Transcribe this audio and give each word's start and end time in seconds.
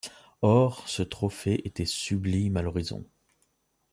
Or 0.41 0.89
ce 0.89 1.03
trophée 1.03 1.61
était 1.67 1.85
sublime 1.85 2.57
à 2.57 2.63
l'horizon; 2.63 3.05